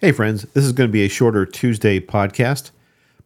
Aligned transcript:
Hey, 0.00 0.10
friends, 0.10 0.42
this 0.54 0.64
is 0.64 0.72
going 0.72 0.88
to 0.88 0.92
be 0.92 1.04
a 1.04 1.08
shorter 1.08 1.46
Tuesday 1.46 2.00
podcast, 2.00 2.72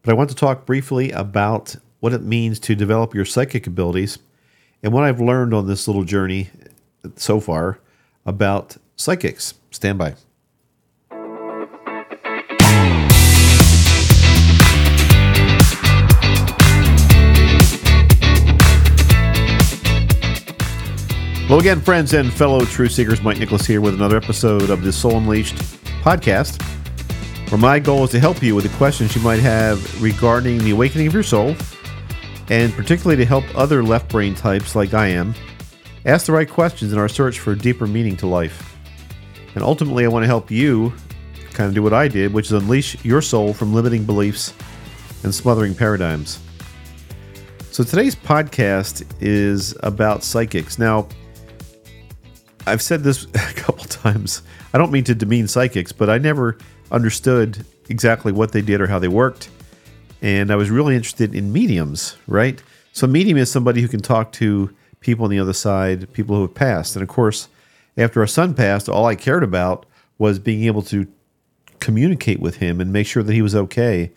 but 0.02 0.12
I 0.12 0.14
want 0.14 0.28
to 0.28 0.36
talk 0.36 0.66
briefly 0.66 1.10
about 1.10 1.74
what 2.00 2.12
it 2.12 2.22
means 2.22 2.60
to 2.60 2.74
develop 2.74 3.14
your 3.14 3.24
psychic 3.24 3.66
abilities 3.66 4.18
and 4.82 4.92
what 4.92 5.02
I've 5.02 5.18
learned 5.18 5.54
on 5.54 5.66
this 5.66 5.88
little 5.88 6.04
journey 6.04 6.50
so 7.16 7.40
far 7.40 7.80
about 8.26 8.76
psychics. 8.96 9.54
Stand 9.70 9.96
by. 9.96 10.14
Hello 21.46 21.60
again, 21.60 21.80
friends 21.80 22.12
and 22.12 22.30
fellow 22.30 22.62
truth 22.66 22.92
seekers. 22.92 23.22
Mike 23.22 23.38
Nicholas 23.38 23.66
here 23.66 23.80
with 23.80 23.94
another 23.94 24.18
episode 24.18 24.68
of 24.68 24.82
the 24.82 24.92
Soul 24.92 25.16
Unleashed 25.16 25.56
podcast, 26.08 26.62
where 27.50 27.60
my 27.60 27.78
goal 27.78 28.02
is 28.02 28.08
to 28.08 28.18
help 28.18 28.42
you 28.42 28.54
with 28.54 28.64
the 28.64 28.74
questions 28.78 29.14
you 29.14 29.20
might 29.20 29.40
have 29.40 30.02
regarding 30.02 30.56
the 30.56 30.70
awakening 30.70 31.06
of 31.06 31.12
your 31.12 31.22
soul, 31.22 31.54
and 32.48 32.72
particularly 32.72 33.14
to 33.14 33.26
help 33.26 33.44
other 33.54 33.82
left 33.82 34.08
brain 34.08 34.34
types 34.34 34.74
like 34.74 34.94
I 34.94 35.08
am 35.08 35.34
ask 36.06 36.24
the 36.24 36.32
right 36.32 36.48
questions 36.48 36.94
in 36.94 36.98
our 36.98 37.10
search 37.10 37.40
for 37.40 37.54
deeper 37.54 37.86
meaning 37.86 38.16
to 38.16 38.26
life. 38.26 38.74
And 39.54 39.62
ultimately, 39.62 40.06
I 40.06 40.08
want 40.08 40.22
to 40.22 40.26
help 40.26 40.50
you 40.50 40.94
kind 41.52 41.68
of 41.68 41.74
do 41.74 41.82
what 41.82 41.92
I 41.92 42.08
did, 42.08 42.32
which 42.32 42.46
is 42.46 42.52
unleash 42.52 43.04
your 43.04 43.20
soul 43.20 43.52
from 43.52 43.74
limiting 43.74 44.04
beliefs 44.04 44.54
and 45.24 45.34
smothering 45.34 45.74
paradigms. 45.74 46.40
So 47.70 47.84
today's 47.84 48.16
podcast 48.16 49.04
is 49.20 49.76
about 49.82 50.24
psychics. 50.24 50.78
Now, 50.78 51.06
I've 52.66 52.80
said 52.80 53.02
this 53.02 53.24
a 53.34 53.52
couple 53.52 53.77
I 54.74 54.78
don't 54.78 54.92
mean 54.92 55.04
to 55.04 55.14
demean 55.14 55.48
psychics, 55.48 55.92
but 55.92 56.08
I 56.10 56.18
never 56.18 56.58
understood 56.90 57.64
exactly 57.88 58.32
what 58.32 58.52
they 58.52 58.62
did 58.62 58.80
or 58.80 58.86
how 58.86 58.98
they 58.98 59.08
worked. 59.08 59.50
And 60.20 60.50
I 60.50 60.56
was 60.56 60.70
really 60.70 60.96
interested 60.96 61.34
in 61.34 61.52
mediums, 61.52 62.16
right? 62.26 62.62
So, 62.92 63.06
medium 63.06 63.38
is 63.38 63.50
somebody 63.50 63.80
who 63.80 63.88
can 63.88 64.00
talk 64.00 64.32
to 64.32 64.74
people 65.00 65.24
on 65.24 65.30
the 65.30 65.38
other 65.38 65.52
side, 65.52 66.12
people 66.12 66.34
who 66.36 66.42
have 66.42 66.54
passed. 66.54 66.96
And 66.96 67.02
of 67.02 67.08
course, 67.08 67.48
after 67.96 68.20
our 68.20 68.26
son 68.26 68.54
passed, 68.54 68.88
all 68.88 69.06
I 69.06 69.14
cared 69.14 69.44
about 69.44 69.86
was 70.18 70.38
being 70.38 70.64
able 70.64 70.82
to 70.82 71.06
communicate 71.78 72.40
with 72.40 72.56
him 72.56 72.80
and 72.80 72.92
make 72.92 73.06
sure 73.06 73.22
that 73.22 73.32
he 73.32 73.42
was 73.42 73.54
okay. 73.54 74.10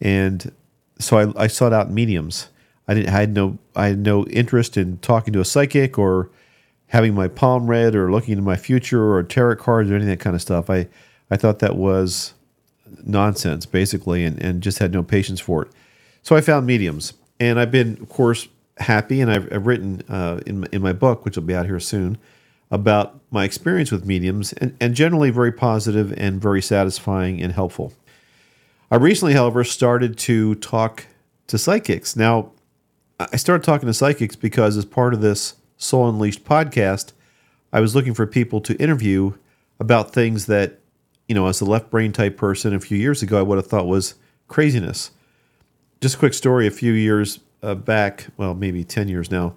And 0.00 0.52
so 0.98 1.18
I, 1.18 1.44
I 1.44 1.46
sought 1.46 1.72
out 1.72 1.90
mediums. 1.90 2.48
I 2.88 2.94
didn't. 2.94 3.08
I 3.10 3.20
had 3.20 3.34
no. 3.34 3.58
I 3.76 3.88
had 3.88 3.98
no 3.98 4.26
interest 4.26 4.76
in 4.76 4.98
talking 4.98 5.32
to 5.34 5.40
a 5.40 5.44
psychic 5.44 5.98
or 5.98 6.30
having 6.92 7.14
my 7.14 7.26
palm 7.26 7.68
read 7.68 7.94
or 7.94 8.10
looking 8.10 8.32
into 8.32 8.44
my 8.44 8.54
future 8.54 9.14
or 9.14 9.22
tarot 9.22 9.56
cards 9.56 9.90
or 9.90 9.94
any 9.94 10.04
of 10.04 10.10
that 10.10 10.20
kind 10.20 10.36
of 10.36 10.42
stuff. 10.42 10.68
I, 10.68 10.86
I 11.30 11.38
thought 11.38 11.60
that 11.60 11.74
was 11.74 12.34
nonsense, 13.02 13.64
basically, 13.64 14.26
and, 14.26 14.38
and 14.42 14.62
just 14.62 14.78
had 14.78 14.92
no 14.92 15.02
patience 15.02 15.40
for 15.40 15.62
it. 15.62 15.70
So 16.22 16.36
I 16.36 16.42
found 16.42 16.66
mediums. 16.66 17.14
And 17.40 17.58
I've 17.58 17.70
been, 17.70 17.96
of 18.02 18.10
course, 18.10 18.46
happy, 18.76 19.22
and 19.22 19.30
I've, 19.32 19.50
I've 19.50 19.66
written 19.66 20.02
uh, 20.06 20.40
in, 20.44 20.64
in 20.70 20.82
my 20.82 20.92
book, 20.92 21.24
which 21.24 21.34
will 21.34 21.44
be 21.44 21.54
out 21.54 21.64
here 21.64 21.80
soon, 21.80 22.18
about 22.70 23.18
my 23.30 23.44
experience 23.44 23.90
with 23.90 24.04
mediums, 24.04 24.52
and, 24.52 24.76
and 24.78 24.94
generally 24.94 25.30
very 25.30 25.50
positive 25.50 26.12
and 26.18 26.42
very 26.42 26.60
satisfying 26.60 27.40
and 27.40 27.54
helpful. 27.54 27.94
I 28.90 28.96
recently, 28.96 29.32
however, 29.32 29.64
started 29.64 30.18
to 30.18 30.56
talk 30.56 31.06
to 31.46 31.56
psychics. 31.56 32.16
Now, 32.16 32.52
I 33.18 33.36
started 33.36 33.64
talking 33.64 33.86
to 33.86 33.94
psychics 33.94 34.36
because, 34.36 34.76
as 34.76 34.84
part 34.84 35.14
of 35.14 35.22
this 35.22 35.54
Soul 35.82 36.08
Unleashed 36.08 36.44
podcast, 36.44 37.12
I 37.72 37.80
was 37.80 37.96
looking 37.96 38.14
for 38.14 38.24
people 38.24 38.60
to 38.60 38.76
interview 38.76 39.32
about 39.80 40.12
things 40.12 40.46
that, 40.46 40.78
you 41.26 41.34
know, 41.34 41.48
as 41.48 41.60
a 41.60 41.64
left 41.64 41.90
brain 41.90 42.12
type 42.12 42.36
person 42.36 42.72
a 42.72 42.78
few 42.78 42.96
years 42.96 43.20
ago, 43.20 43.36
I 43.36 43.42
would 43.42 43.56
have 43.58 43.66
thought 43.66 43.88
was 43.88 44.14
craziness. 44.46 45.10
Just 46.00 46.14
a 46.14 46.18
quick 46.18 46.34
story 46.34 46.68
a 46.68 46.70
few 46.70 46.92
years 46.92 47.40
uh, 47.64 47.74
back, 47.74 48.28
well, 48.36 48.54
maybe 48.54 48.84
10 48.84 49.08
years 49.08 49.30
now, 49.30 49.54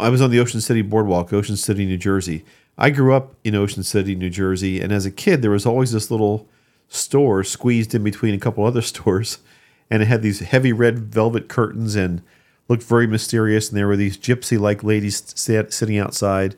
I 0.00 0.08
was 0.08 0.20
on 0.20 0.30
the 0.30 0.40
Ocean 0.40 0.60
City 0.60 0.82
Boardwalk, 0.82 1.32
Ocean 1.32 1.56
City, 1.56 1.86
New 1.86 1.96
Jersey. 1.96 2.44
I 2.76 2.90
grew 2.90 3.14
up 3.14 3.34
in 3.44 3.54
Ocean 3.54 3.84
City, 3.84 4.16
New 4.16 4.30
Jersey, 4.30 4.80
and 4.80 4.92
as 4.92 5.06
a 5.06 5.12
kid, 5.12 5.42
there 5.42 5.50
was 5.52 5.66
always 5.66 5.92
this 5.92 6.10
little 6.10 6.48
store 6.88 7.44
squeezed 7.44 7.94
in 7.94 8.02
between 8.02 8.34
a 8.34 8.38
couple 8.38 8.64
other 8.64 8.82
stores, 8.82 9.38
and 9.90 10.02
it 10.02 10.06
had 10.06 10.22
these 10.22 10.40
heavy 10.40 10.72
red 10.72 10.98
velvet 10.98 11.48
curtains 11.48 11.94
and 11.94 12.20
looked 12.68 12.82
very 12.82 13.06
mysterious, 13.06 13.68
and 13.68 13.78
there 13.78 13.88
were 13.88 13.96
these 13.96 14.18
gypsy 14.18 14.58
like 14.58 14.84
ladies 14.84 15.22
sat, 15.34 15.72
sitting 15.72 15.98
outside. 15.98 16.54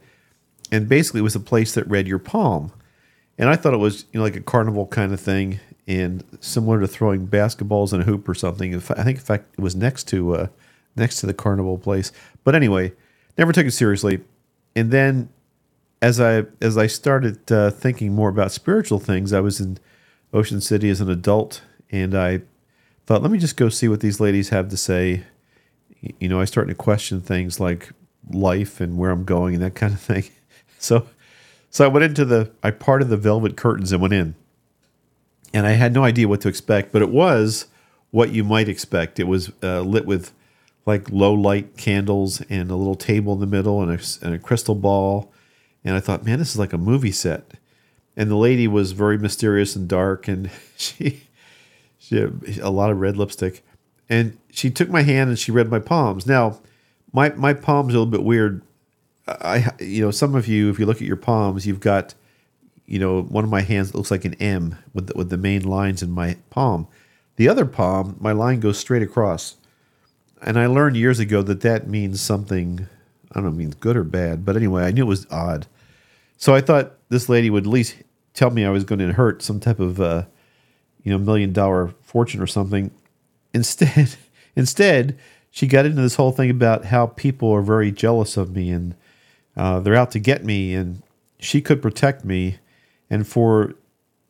And 0.73 0.89
basically, 0.89 1.21
it 1.21 1.25
was 1.25 1.37
a 1.37 1.41
place 1.41 1.75
that 1.75 1.89
read 1.89 2.07
your 2.07 2.19
palm. 2.19 2.73
And 3.39 3.49
I 3.49 3.57
thought 3.57 3.75
it 3.75 3.79
was 3.79 4.05
you 4.13 4.19
know, 4.19 4.25
like 4.25 4.37
a 4.37 4.41
carnival 4.41 4.87
kind 4.87 5.13
of 5.13 5.21
thing, 5.21 5.61
and 5.87 6.23
similar 6.41 6.81
to 6.81 6.87
throwing 6.87 7.27
basketballs 7.27 7.93
in 7.93 8.01
a 8.01 8.05
hoop 8.05 8.29
or 8.29 8.35
something. 8.35 8.75
I 8.75 8.79
think, 8.79 9.19
in 9.19 9.25
fact, 9.25 9.55
it 9.57 9.61
was 9.61 9.75
next 9.75 10.05
to 10.09 10.35
uh, 10.35 10.47
next 10.97 11.21
to 11.21 11.27
the 11.27 11.35
carnival 11.35 11.79
place. 11.79 12.13
But 12.45 12.55
anyway, 12.55 12.93
never 13.39 13.53
took 13.53 13.67
it 13.67 13.73
seriously. 13.73 14.21
And 14.77 14.91
then, 14.91 15.31
as 16.03 16.21
I 16.21 16.45
as 16.61 16.77
I 16.77 16.87
started 16.87 17.51
uh, 17.51 17.71
thinking 17.71 18.15
more 18.15 18.29
about 18.29 18.53
spiritual 18.53 18.99
things, 18.99 19.33
I 19.33 19.41
was 19.41 19.61
in 19.61 19.79
Ocean 20.33 20.61
City 20.61 20.91
as 20.91 21.01
an 21.01 21.11
adult, 21.11 21.63
and 21.91 22.15
I 22.15 22.43
thought, 23.07 23.23
let 23.23 23.31
me 23.31 23.39
just 23.39 23.57
go 23.57 23.69
see 23.69 23.89
what 23.89 24.01
these 24.01 24.21
ladies 24.21 24.51
have 24.51 24.69
to 24.69 24.77
say 24.77 25.25
you 26.01 26.29
know, 26.29 26.41
I 26.41 26.45
start 26.45 26.69
to 26.69 26.75
question 26.75 27.21
things 27.21 27.61
like 27.61 27.91
life 28.31 28.81
and 28.81 28.97
where 28.97 29.11
I'm 29.11 29.25
going 29.25 29.55
and 29.55 29.63
that 29.63 29.75
kind 29.75 29.93
of 29.93 30.01
thing. 30.01 30.25
So, 30.83 31.07
so 31.69 31.85
I 31.85 31.89
went 31.89 32.05
into 32.05 32.25
the, 32.25 32.53
I 32.63 32.71
parted 32.71 33.11
the 33.11 33.19
velvet 33.19 33.55
curtains 33.55 33.93
and 33.93 34.01
went 34.01 34.15
in, 34.15 34.35
and 35.53 35.67
I 35.67 35.73
had 35.73 35.93
no 35.93 36.05
idea 36.05 36.27
what 36.27 36.41
to 36.41 36.49
expect, 36.49 36.91
but 36.91 37.03
it 37.03 37.11
was 37.11 37.67
what 38.13 38.31
you 38.31 38.45
might 38.45 38.67
expect. 38.67 39.21
It 39.21 39.25
was 39.25 39.53
uh, 39.63 39.83
lit 39.83 40.07
with 40.07 40.33
like 40.87 41.11
low 41.11 41.35
light 41.35 41.77
candles 41.77 42.41
and 42.49 42.71
a 42.71 42.77
little 42.77 42.95
table 42.95 43.35
in 43.35 43.41
the 43.41 43.47
middle 43.47 43.83
and 43.83 43.91
a, 43.91 44.25
and 44.25 44.35
a 44.35 44.39
crystal 44.39 44.75
ball, 44.75 45.31
and 45.85 45.95
I 45.95 46.01
thought, 46.01 46.25
man, 46.25 46.39
this 46.39 46.53
is 46.53 46.59
like 46.59 46.73
a 46.73 46.79
movie 46.79 47.13
set. 47.13 47.53
And 48.17 48.31
the 48.31 48.37
lady 48.37 48.67
was 48.67 48.93
very 48.93 49.19
mysterious 49.19 49.77
and 49.77 49.87
dark, 49.87 50.29
and 50.29 50.51
she, 50.79 51.25
she 51.99 52.17
had 52.17 52.59
a 52.63 52.71
lot 52.71 52.91
of 52.91 53.01
red 53.01 53.19
lipstick 53.19 53.63
and 54.11 54.37
she 54.51 54.69
took 54.71 54.91
my 54.91 55.03
hand 55.03 55.31
and 55.31 55.39
she 55.39 55.53
read 55.53 55.71
my 55.71 55.79
palms. 55.79 56.27
Now, 56.27 56.59
my 57.13 57.31
my 57.31 57.55
palms 57.55 57.95
are 57.95 57.97
a 57.97 58.01
little 58.01 58.11
bit 58.11 58.25
weird. 58.25 58.61
I 59.27 59.71
you 59.79 60.03
know 60.03 60.11
some 60.11 60.35
of 60.35 60.49
you, 60.49 60.69
if 60.69 60.79
you 60.79 60.85
look 60.85 60.97
at 60.97 61.07
your 61.07 61.17
palms, 61.17 61.67
you've 61.67 61.81
got 61.81 62.15
you 62.87 62.99
know 62.99 63.23
one 63.23 63.45
of 63.45 63.51
my 63.51 63.63
hands 63.63 63.95
looks 63.95 64.11
like 64.11 64.25
an 64.25 64.35
M 64.35 64.77
with 64.93 65.07
the, 65.07 65.15
with 65.17 65.31
the 65.31 65.39
main 65.39 65.63
lines 65.63 66.03
in 66.03 66.11
my 66.11 66.37
palm. 66.51 66.89
The 67.37 67.49
other 67.49 67.65
palm, 67.65 68.17
my 68.21 68.33
line 68.33 68.61
goes 68.61 68.79
straight 68.79 69.03
across, 69.03 69.57
and 70.43 70.59
I 70.59 70.67
learned 70.67 70.97
years 70.97 71.21
ago 71.21 71.41
that 71.43 71.61
that 71.63 71.89
means 71.89 72.21
something. 72.21 72.89
I 73.33 73.35
don't 73.35 73.45
know, 73.45 73.51
means 73.53 73.77
good 73.77 73.97
or 73.97 74.03
bad, 74.03 74.45
but 74.45 74.57
anyway, 74.57 74.83
I 74.83 74.91
knew 74.91 75.05
it 75.05 75.07
was 75.07 75.25
odd. 75.31 75.69
So 76.37 76.53
I 76.53 76.61
thought 76.61 76.95
this 77.11 77.29
lady 77.29 77.49
would 77.49 77.63
at 77.63 77.71
least 77.71 77.95
tell 78.35 78.51
me 78.51 78.65
I 78.65 78.71
was 78.71 78.83
going 78.83 78.99
to 78.99 79.13
hurt 79.13 79.41
some 79.41 79.61
type 79.61 79.79
of 79.79 80.01
uh, 80.01 80.25
you 81.05 81.13
know 81.13 81.19
million 81.19 81.53
dollar 81.53 81.95
fortune 82.03 82.43
or 82.43 82.49
something 82.49 82.91
instead, 83.53 84.17
instead, 84.57 85.19
she 85.51 85.67
got 85.67 85.87
into 85.87 86.01
this 86.01 86.15
whole 86.15 86.33
thing 86.33 86.51
about 86.51 86.87
how 86.87 87.07
people 87.07 87.51
are 87.51 87.63
very 87.63 87.91
jealous 87.91 88.37
of 88.37 88.55
me 88.55 88.71
and 88.71 88.95
uh, 89.57 89.81
they're 89.81 89.97
out 89.97 90.11
to 90.13 90.19
get 90.19 90.45
me, 90.45 90.75
and 90.75 91.03
she 91.39 91.61
could 91.61 91.83
protect 91.83 92.25
me. 92.25 92.59
And 93.09 93.27
for 93.27 93.75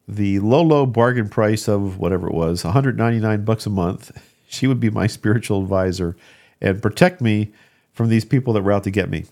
the 0.08 0.40
low, 0.40 0.62
low 0.62 0.86
bargain 0.86 1.28
price 1.28 1.68
of 1.68 1.98
whatever 1.98 2.26
it 2.26 2.34
was, 2.34 2.64
199 2.64 3.44
bucks 3.44 3.66
a 3.66 3.70
month, 3.70 4.10
she 4.48 4.66
would 4.66 4.80
be 4.80 4.90
my 4.90 5.06
spiritual 5.06 5.62
advisor 5.62 6.16
and 6.60 6.82
protect 6.82 7.20
me 7.20 7.52
from 7.92 8.08
these 8.08 8.24
people 8.24 8.52
that 8.54 8.62
were 8.62 8.72
out 8.72 8.84
to 8.84 8.90
get 8.90 9.08
me. 9.08 9.26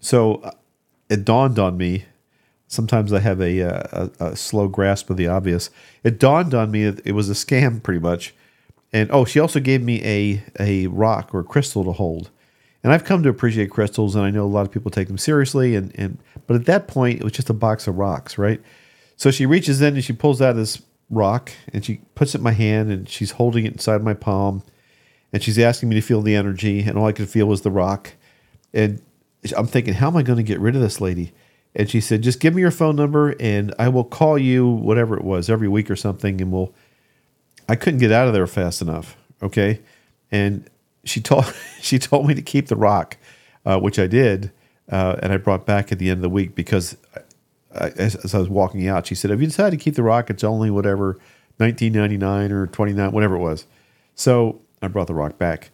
So 0.00 0.36
uh, 0.36 0.50
it 1.08 1.24
dawned 1.24 1.58
on 1.58 1.76
me. 1.76 2.06
Sometimes 2.66 3.12
I 3.12 3.20
have 3.20 3.40
a, 3.40 3.62
uh, 3.62 4.08
a, 4.18 4.24
a 4.24 4.36
slow 4.36 4.68
grasp 4.68 5.10
of 5.10 5.16
the 5.16 5.28
obvious. 5.28 5.70
It 6.02 6.18
dawned 6.18 6.54
on 6.54 6.70
me 6.70 6.90
that 6.90 7.06
it 7.06 7.12
was 7.12 7.30
a 7.30 7.34
scam, 7.34 7.82
pretty 7.82 8.00
much 8.00 8.34
and 8.94 9.10
oh, 9.10 9.24
she 9.24 9.40
also 9.40 9.60
gave 9.60 9.82
me 9.82 10.02
a 10.04 10.42
a 10.58 10.86
rock 10.86 11.34
or 11.34 11.42
crystal 11.42 11.84
to 11.84 11.92
hold. 11.92 12.30
And 12.82 12.92
I've 12.92 13.04
come 13.04 13.22
to 13.24 13.28
appreciate 13.28 13.70
crystals, 13.70 14.14
and 14.14 14.24
I 14.24 14.30
know 14.30 14.44
a 14.44 14.46
lot 14.46 14.64
of 14.64 14.70
people 14.70 14.90
take 14.90 15.08
them 15.08 15.18
seriously. 15.18 15.74
And, 15.74 15.92
and 15.98 16.18
but 16.46 16.54
at 16.54 16.66
that 16.66 16.86
point, 16.86 17.18
it 17.18 17.24
was 17.24 17.32
just 17.32 17.50
a 17.50 17.54
box 17.54 17.86
of 17.88 17.96
rocks, 17.96 18.38
right? 18.38 18.60
So 19.16 19.30
she 19.30 19.46
reaches 19.46 19.80
in 19.80 19.94
and 19.94 20.04
she 20.04 20.12
pulls 20.12 20.40
out 20.40 20.54
this 20.54 20.80
rock 21.10 21.50
and 21.72 21.84
she 21.84 22.00
puts 22.14 22.34
it 22.34 22.38
in 22.38 22.44
my 22.44 22.52
hand 22.52 22.90
and 22.90 23.08
she's 23.08 23.32
holding 23.32 23.64
it 23.64 23.72
inside 23.72 24.02
my 24.02 24.14
palm 24.14 24.62
and 25.32 25.42
she's 25.42 25.58
asking 25.58 25.88
me 25.88 25.96
to 25.96 26.00
feel 26.00 26.22
the 26.22 26.34
energy 26.34 26.80
and 26.80 26.96
all 26.96 27.06
I 27.06 27.12
could 27.12 27.28
feel 27.28 27.46
was 27.46 27.62
the 27.62 27.70
rock 27.70 28.12
and 28.72 29.02
I'm 29.56 29.66
thinking 29.66 29.94
how 29.94 30.08
am 30.08 30.16
I 30.16 30.22
going 30.22 30.38
to 30.38 30.42
get 30.42 30.58
rid 30.60 30.74
of 30.74 30.80
this 30.80 31.00
lady 31.00 31.32
and 31.74 31.90
she 31.90 32.00
said 32.00 32.22
just 32.22 32.40
give 32.40 32.54
me 32.54 32.62
your 32.62 32.70
phone 32.70 32.96
number 32.96 33.36
and 33.38 33.74
I 33.78 33.88
will 33.88 34.04
call 34.04 34.38
you 34.38 34.66
whatever 34.66 35.16
it 35.16 35.24
was 35.24 35.50
every 35.50 35.68
week 35.68 35.90
or 35.90 35.96
something 35.96 36.40
and 36.40 36.50
we'll 36.50 36.74
I 37.68 37.76
couldn't 37.76 38.00
get 38.00 38.12
out 38.12 38.26
of 38.26 38.34
there 38.34 38.46
fast 38.46 38.82
enough. 38.82 39.16
Okay, 39.42 39.80
and 40.30 40.68
she 41.04 41.20
told 41.20 41.52
she 41.80 41.98
told 41.98 42.26
me 42.26 42.34
to 42.34 42.42
keep 42.42 42.68
the 42.68 42.76
rock, 42.76 43.16
uh, 43.64 43.78
which 43.78 43.98
I 43.98 44.06
did, 44.06 44.52
uh, 44.90 45.16
and 45.22 45.32
I 45.32 45.36
brought 45.36 45.66
back 45.66 45.92
at 45.92 45.98
the 45.98 46.10
end 46.10 46.18
of 46.18 46.22
the 46.22 46.30
week 46.30 46.54
because 46.54 46.96
as, 47.72 48.14
as 48.16 48.34
I 48.34 48.38
was 48.38 48.48
walking 48.48 48.86
out, 48.88 49.06
she 49.06 49.14
said, 49.14 49.30
"Have 49.30 49.40
you 49.40 49.46
decided 49.46 49.78
to 49.78 49.82
keep 49.82 49.94
the 49.94 50.02
rock? 50.02 50.30
It's 50.30 50.44
only 50.44 50.70
whatever, 50.70 51.18
1999 51.58 52.52
or 52.52 52.66
29, 52.66 53.12
whatever 53.12 53.36
it 53.36 53.40
was." 53.40 53.66
So 54.14 54.60
I 54.82 54.88
brought 54.88 55.06
the 55.06 55.14
rock 55.14 55.38
back. 55.38 55.70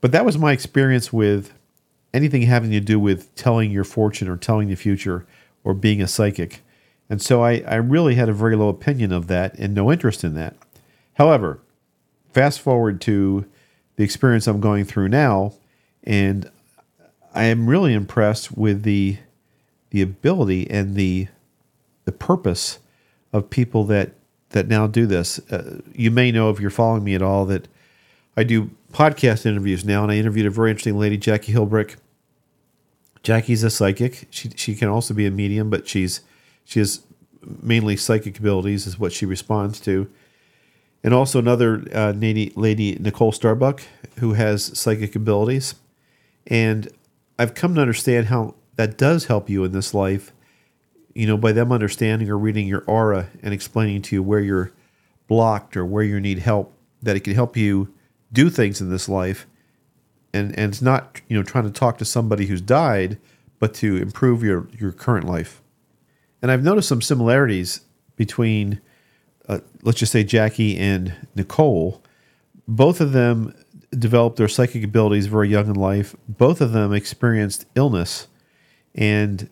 But 0.00 0.12
that 0.12 0.24
was 0.24 0.36
my 0.36 0.52
experience 0.52 1.12
with 1.12 1.54
anything 2.12 2.42
having 2.42 2.70
to 2.72 2.80
do 2.80 2.98
with 2.98 3.34
telling 3.34 3.70
your 3.70 3.84
fortune 3.84 4.28
or 4.28 4.36
telling 4.36 4.68
the 4.68 4.74
future 4.74 5.26
or 5.64 5.74
being 5.74 6.02
a 6.02 6.08
psychic. 6.08 6.60
And 7.08 7.22
so 7.22 7.42
I, 7.42 7.62
I 7.66 7.76
really 7.76 8.16
had 8.16 8.28
a 8.28 8.32
very 8.32 8.56
low 8.56 8.68
opinion 8.68 9.12
of 9.12 9.28
that 9.28 9.58
and 9.58 9.74
no 9.74 9.92
interest 9.92 10.24
in 10.24 10.34
that. 10.34 10.56
However, 11.14 11.60
fast 12.32 12.60
forward 12.60 13.00
to 13.02 13.46
the 13.96 14.04
experience 14.04 14.46
I'm 14.46 14.60
going 14.60 14.84
through 14.84 15.08
now, 15.08 15.52
and 16.04 16.50
I 17.34 17.44
am 17.44 17.68
really 17.68 17.94
impressed 17.94 18.56
with 18.56 18.82
the 18.82 19.18
the 19.90 20.02
ability 20.02 20.70
and 20.70 20.96
the 20.96 21.28
the 22.04 22.12
purpose 22.12 22.78
of 23.32 23.50
people 23.50 23.84
that 23.84 24.12
that 24.50 24.68
now 24.68 24.86
do 24.86 25.06
this. 25.06 25.38
Uh, 25.50 25.80
you 25.94 26.10
may 26.10 26.30
know 26.30 26.50
if 26.50 26.60
you're 26.60 26.70
following 26.70 27.04
me 27.04 27.14
at 27.14 27.22
all 27.22 27.44
that 27.46 27.68
I 28.36 28.44
do 28.44 28.70
podcast 28.92 29.44
interviews 29.46 29.84
now, 29.84 30.02
and 30.02 30.12
I 30.12 30.16
interviewed 30.16 30.46
a 30.46 30.50
very 30.50 30.70
interesting 30.70 30.98
lady, 30.98 31.16
Jackie 31.16 31.52
Hilbrick. 31.52 31.96
Jackie's 33.22 33.62
a 33.62 33.70
psychic. 33.70 34.26
She 34.30 34.50
she 34.56 34.74
can 34.74 34.88
also 34.88 35.14
be 35.14 35.26
a 35.26 35.30
medium, 35.30 35.70
but 35.70 35.86
she's 35.86 36.22
she 36.64 36.78
has 36.78 37.02
mainly 37.62 37.96
psychic 37.96 38.38
abilities, 38.38 38.86
is 38.86 38.98
what 38.98 39.12
she 39.12 39.26
responds 39.26 39.80
to. 39.80 40.10
And 41.04 41.12
also 41.12 41.38
another 41.38 41.84
uh, 41.94 42.12
lady, 42.12 42.52
lady, 42.54 42.96
Nicole 43.00 43.32
Starbuck, 43.32 43.82
who 44.18 44.34
has 44.34 44.78
psychic 44.78 45.16
abilities. 45.16 45.74
And 46.46 46.88
I've 47.38 47.54
come 47.54 47.74
to 47.74 47.80
understand 47.80 48.26
how 48.26 48.54
that 48.76 48.96
does 48.96 49.26
help 49.26 49.50
you 49.50 49.64
in 49.64 49.72
this 49.72 49.94
life, 49.94 50.32
you 51.14 51.26
know, 51.26 51.36
by 51.36 51.52
them 51.52 51.72
understanding 51.72 52.28
or 52.30 52.38
reading 52.38 52.68
your 52.68 52.84
aura 52.86 53.28
and 53.42 53.52
explaining 53.52 54.02
to 54.02 54.16
you 54.16 54.22
where 54.22 54.40
you're 54.40 54.72
blocked 55.26 55.76
or 55.76 55.84
where 55.84 56.04
you 56.04 56.20
need 56.20 56.38
help, 56.38 56.72
that 57.02 57.16
it 57.16 57.20
can 57.20 57.34
help 57.34 57.56
you 57.56 57.92
do 58.32 58.48
things 58.48 58.80
in 58.80 58.90
this 58.90 59.08
life. 59.08 59.46
And, 60.32 60.56
and 60.58 60.72
it's 60.72 60.82
not, 60.82 61.20
you 61.28 61.36
know, 61.36 61.42
trying 61.42 61.64
to 61.64 61.70
talk 61.70 61.98
to 61.98 62.04
somebody 62.04 62.46
who's 62.46 62.62
died, 62.62 63.18
but 63.58 63.74
to 63.74 63.96
improve 63.96 64.42
your, 64.42 64.68
your 64.78 64.92
current 64.92 65.26
life. 65.26 65.60
And 66.40 66.50
I've 66.50 66.64
noticed 66.64 66.88
some 66.88 67.02
similarities 67.02 67.82
between, 68.16 68.80
uh, 69.48 69.58
let's 69.82 69.98
just 69.98 70.12
say, 70.12 70.24
Jackie 70.24 70.76
and 70.76 71.14
Nicole. 71.34 72.02
Both 72.68 73.00
of 73.00 73.12
them 73.12 73.54
developed 73.90 74.36
their 74.36 74.48
psychic 74.48 74.84
abilities 74.84 75.26
very 75.26 75.48
young 75.48 75.66
in 75.66 75.74
life. 75.74 76.14
Both 76.28 76.60
of 76.60 76.72
them 76.72 76.92
experienced 76.92 77.66
illness, 77.74 78.28
and 78.94 79.48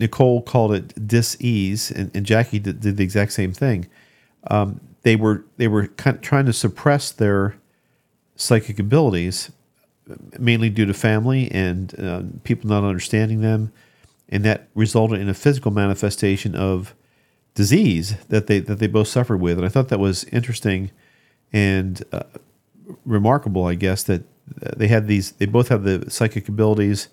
Nicole 0.00 0.42
called 0.42 0.72
it 0.72 1.06
dis-ease, 1.06 1.90
and, 1.90 2.10
and 2.14 2.24
Jackie 2.24 2.58
did, 2.58 2.80
did, 2.80 2.96
the 2.96 3.04
exact 3.04 3.32
same 3.32 3.52
thing. 3.52 3.88
Um, 4.48 4.80
they 5.02 5.16
were 5.16 5.44
they 5.56 5.68
were 5.68 5.88
kind 5.88 6.16
of 6.16 6.22
trying 6.22 6.46
to 6.46 6.52
suppress 6.52 7.10
their 7.10 7.56
psychic 8.36 8.78
abilities, 8.78 9.50
mainly 10.38 10.70
due 10.70 10.86
to 10.86 10.94
family 10.94 11.50
and 11.50 11.98
uh, 11.98 12.22
people 12.44 12.70
not 12.70 12.84
understanding 12.84 13.40
them, 13.40 13.72
and 14.28 14.44
that 14.44 14.68
resulted 14.74 15.20
in 15.20 15.28
a 15.28 15.34
physical 15.34 15.70
manifestation 15.70 16.54
of 16.54 16.94
disease 17.58 18.14
that 18.28 18.46
they 18.46 18.60
that 18.60 18.78
they 18.78 18.86
both 18.86 19.08
suffered 19.08 19.40
with. 19.40 19.58
And 19.58 19.66
I 19.66 19.68
thought 19.68 19.88
that 19.88 19.98
was 19.98 20.22
interesting 20.26 20.92
and 21.52 22.00
uh, 22.12 22.22
remarkable, 23.04 23.66
I 23.66 23.74
guess, 23.74 24.04
that 24.04 24.22
they 24.76 24.86
had 24.86 25.08
these. 25.08 25.32
They 25.32 25.46
both 25.46 25.66
have 25.68 25.82
the 25.82 26.08
psychic 26.08 26.48
abilities, 26.48 27.08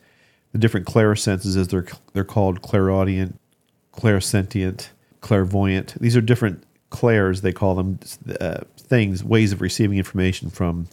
the 0.51 0.59
different 0.59 0.85
clairsenses, 0.85 1.57
as 1.57 1.69
they're 1.69 1.87
they're 2.13 2.23
called, 2.23 2.61
clairaudient, 2.61 3.39
clairsentient, 3.91 4.89
clairvoyant. 5.19 5.95
These 5.99 6.15
are 6.15 6.21
different 6.21 6.63
clairs. 6.91 7.41
They 7.41 7.51
call 7.51 7.73
them 7.73 7.99
uh, 8.39 8.59
things, 8.77 9.23
ways 9.23 9.51
of 9.51 9.61
receiving 9.61 9.97
information 9.97 10.51
from 10.51 10.87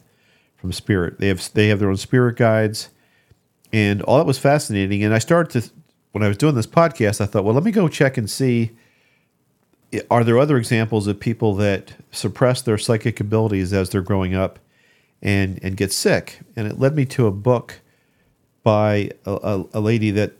from 0.57 0.71
spirit. 0.71 1.19
They 1.19 1.27
have 1.27 1.47
they 1.53 1.67
have 1.67 1.77
their 1.77 1.91
own 1.91 1.97
spirit 1.97 2.37
guides, 2.37 2.89
and 3.71 4.01
all 4.01 4.17
that 4.17 4.25
was 4.25 4.39
fascinating. 4.39 5.03
And 5.03 5.13
I 5.13 5.19
started 5.19 5.61
to 5.61 5.69
when 6.11 6.23
I 6.23 6.27
was 6.27 6.37
doing 6.37 6.55
this 6.55 6.65
podcast, 6.65 7.21
I 7.21 7.27
thought, 7.27 7.43
well, 7.43 7.53
let 7.53 7.63
me 7.63 7.71
go 7.71 7.87
check 7.87 8.17
and 8.17 8.27
see 8.27 8.71
are 10.09 10.23
there 10.23 10.39
other 10.39 10.57
examples 10.57 11.07
of 11.07 11.19
people 11.19 11.55
that 11.55 11.93
suppress 12.11 12.61
their 12.61 12.77
psychic 12.77 13.19
abilities 13.19 13.73
as 13.73 13.89
they're 13.89 14.01
growing 14.01 14.33
up 14.33 14.59
and 15.21 15.59
and 15.63 15.77
get 15.77 15.91
sick? 15.91 16.39
And 16.55 16.67
it 16.67 16.79
led 16.79 16.95
me 16.95 17.05
to 17.05 17.27
a 17.27 17.31
book 17.31 17.81
by 18.63 19.11
a, 19.25 19.63
a, 19.73 19.79
lady 19.79 20.09
that 20.11 20.33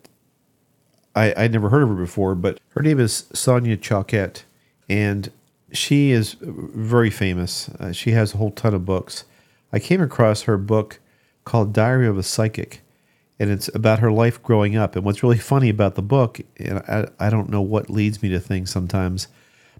I 1.16 1.34
I'd 1.36 1.52
never 1.52 1.70
heard 1.70 1.84
of 1.84 1.90
her 1.90 1.96
before, 1.96 2.36
but 2.36 2.60
her 2.70 2.82
name 2.82 3.00
is 3.00 3.26
Sonia 3.34 3.78
Choquette, 3.78 4.44
and 4.90 5.32
she 5.72 6.12
is 6.12 6.36
very 6.42 7.10
famous. 7.10 7.70
Uh, 7.80 7.92
she 7.92 8.12
has 8.12 8.34
a 8.34 8.38
whole 8.38 8.52
ton 8.52 8.74
of 8.74 8.86
books. 8.86 9.26
I 9.72 9.80
came 9.80 10.02
across 10.02 10.44
her 10.44 10.58
book 10.58 11.00
called 11.46 11.74
Diary 11.74 12.08
of 12.08 12.18
a 12.18 12.24
Psychic, 12.24 12.82
and 13.40 13.50
it's 13.50 13.70
about 13.76 14.00
her 14.00 14.12
life 14.12 14.42
growing 14.42 14.78
up. 14.78 14.96
And 14.96 15.04
what's 15.04 15.24
really 15.24 15.38
funny 15.40 15.70
about 15.70 15.96
the 15.96 16.02
book, 16.02 16.40
and 16.58 16.80
I, 16.80 17.08
I 17.20 17.30
don't 17.30 17.50
know 17.50 17.62
what 17.62 17.90
leads 17.90 18.22
me 18.22 18.30
to 18.30 18.40
things 18.40 18.72
sometimes, 18.72 19.28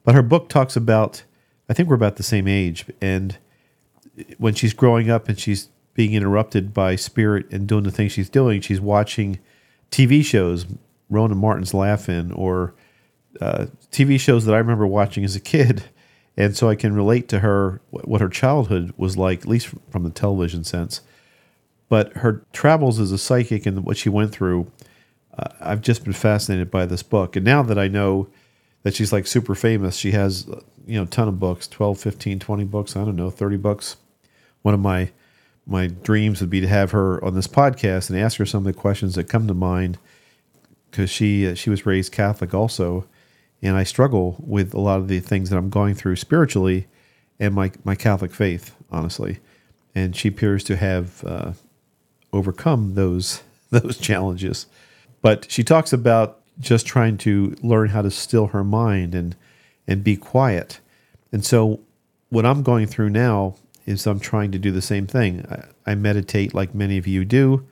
but 0.04 0.16
her 0.16 0.22
book 0.22 0.50
talks 0.50 0.76
about, 0.76 1.24
I 1.70 1.74
think 1.74 1.90
we're 1.90 1.96
about 1.96 2.18
the 2.18 2.24
same 2.24 2.48
age, 2.48 2.86
and 3.02 3.38
when 4.38 4.54
she's 4.54 4.74
growing 4.74 5.10
up 5.10 5.28
and 5.28 5.40
she's 5.40 5.70
being 5.94 6.14
interrupted 6.14 6.74
by 6.74 6.96
spirit 6.96 7.52
and 7.52 7.68
doing 7.68 7.84
the 7.84 7.92
things 7.92 8.12
she's 8.12 8.30
doing, 8.30 8.62
she's 8.62 8.82
watching 8.82 9.40
TV 9.92 10.24
shows, 10.24 10.66
Rowan 11.10 11.38
Martin's 11.38 11.74
Laugh-In, 11.74 12.32
or 12.32 12.74
uh, 13.42 13.68
TV 13.92 14.20
shows 14.20 14.46
that 14.46 14.54
I 14.54 14.60
remember 14.60 14.88
watching 14.88 15.24
as 15.24 15.36
a 15.36 15.42
kid. 15.42 15.84
And 16.36 16.58
so 16.58 16.68
I 16.68 16.74
can 16.74 16.96
relate 16.96 17.28
to 17.28 17.42
her 17.42 17.80
what 17.92 18.20
her 18.20 18.28
childhood 18.28 18.92
was 18.98 19.16
like, 19.16 19.42
at 19.42 19.48
least 19.48 19.70
from 19.92 20.02
the 20.02 20.10
television 20.10 20.64
sense 20.64 21.02
but 21.94 22.12
her 22.14 22.44
travels 22.54 23.00
as 23.00 23.12
a 23.12 23.20
psychic 23.20 23.68
and 23.68 23.86
what 23.86 23.98
she 23.98 24.10
went 24.10 24.32
through, 24.32 24.66
uh, 25.38 25.50
I've 25.62 25.82
just 25.82 26.04
been 26.04 26.14
fascinated 26.14 26.72
by 26.72 26.88
this 26.88 27.04
book. 27.04 27.36
And 27.36 27.46
now 27.46 27.62
that 27.62 27.78
I 27.78 27.88
know 27.88 28.30
that 28.84 28.96
she's 28.96 29.12
like 29.12 29.28
super 29.28 29.56
famous, 29.56 29.96
she 29.96 30.12
has, 30.12 30.46
you 30.86 30.98
know, 30.98 31.04
a 31.04 31.08
ton 31.08 31.28
of 31.28 31.40
books 31.40 31.68
12, 31.68 32.00
15, 32.00 32.40
20 32.40 32.64
books, 32.66 32.96
I 32.96 33.04
don't 33.04 33.16
know, 33.16 33.30
30 33.30 33.58
books. 33.58 33.98
One 34.62 34.74
of 34.74 34.80
my 34.80 35.12
my 35.66 35.88
dreams 35.88 36.42
would 36.42 36.50
be 36.50 36.60
to 36.60 36.68
have 36.68 36.92
her 36.92 37.24
on 37.24 37.36
this 37.36 37.48
podcast 37.48 38.10
and 38.10 38.20
ask 38.20 38.38
her 38.38 38.46
some 38.46 38.68
of 38.68 38.74
the 38.74 38.80
questions 38.80 39.16
that 39.16 39.30
come 39.30 39.48
to 39.48 39.54
mind 39.54 39.98
because 40.92 41.10
she 41.10 41.48
uh, 41.48 41.56
she 41.56 41.70
was 41.70 41.86
raised 41.86 42.12
Catholic 42.12 42.54
also, 42.54 43.08
and 43.62 43.76
I 43.76 43.84
struggle 43.84 44.36
with 44.40 44.74
a 44.74 44.80
lot 44.80 45.00
of 45.00 45.08
the 45.08 45.20
things 45.20 45.50
that 45.50 45.58
I'm 45.58 45.70
going 45.70 45.96
through 45.96 46.18
spiritually 46.18 46.88
and 47.40 47.56
my 47.56 47.72
my 47.84 47.96
Catholic 47.96 48.32
faith, 48.32 48.76
honestly. 48.92 49.40
And 49.96 50.16
she 50.16 50.28
appears 50.28 50.64
to 50.66 50.76
have 50.76 51.24
uh, 51.24 51.54
overcome 52.32 52.96
those 52.96 53.44
those 53.70 53.98
challenges. 53.98 54.68
But 55.22 55.50
she 55.50 55.64
talks 55.64 55.94
about 55.94 56.43
just 56.60 56.86
trying 56.86 57.18
to 57.20 57.56
learn 57.62 57.90
how 57.90 58.02
to 58.02 58.12
still 58.12 58.48
her 58.48 58.64
mind 58.64 59.16
and 59.16 59.36
and 59.88 60.04
be 60.04 60.16
quiet. 60.16 60.80
And 61.32 61.44
so 61.44 61.82
what 62.30 62.46
I'm 62.46 62.64
going 62.64 62.88
through 62.88 63.10
now 63.10 63.56
is 63.86 64.08
I'm 64.08 64.20
trying 64.20 64.52
to 64.52 64.60
do 64.60 64.72
the 64.72 64.82
same 64.82 65.08
thing. 65.08 65.46
I, 65.86 65.92
I 65.92 65.96
meditate 65.96 66.54
like 66.54 66.74
many 66.74 66.98
of 66.98 67.06
you 67.06 67.26
do. 67.26 67.66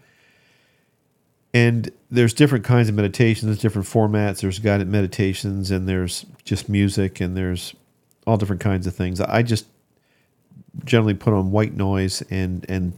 And 1.54 1.90
there's 2.10 2.34
different 2.34 2.66
kinds 2.66 2.90
of 2.90 2.96
meditations, 2.96 3.58
different 3.60 3.88
formats. 3.88 4.42
There's 4.42 4.60
guided 4.60 4.88
meditations 4.88 5.72
and 5.72 5.88
there's 5.88 6.26
just 6.44 6.70
music 6.70 7.22
and 7.22 7.36
there's 7.36 7.74
all 8.26 8.38
different 8.38 8.62
kinds 8.62 8.88
of 8.88 8.96
things. 8.96 9.20
I 9.22 9.42
just 9.42 9.68
generally 10.86 11.14
put 11.14 11.34
on 11.34 11.52
white 11.52 11.76
noise 11.76 12.22
and 12.30 12.66
and 12.70 12.94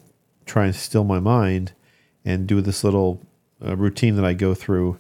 try 0.45 0.65
and 0.65 0.75
still 0.75 1.03
my 1.03 1.19
mind 1.19 1.71
and 2.25 2.45
do 2.45 2.61
this 2.61 2.83
little 2.83 3.21
uh, 3.65 3.75
routine 3.75 4.15
that 4.15 4.25
I 4.25 4.33
go 4.33 4.53
through 4.53 4.99